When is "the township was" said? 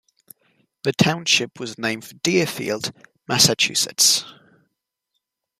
0.81-1.77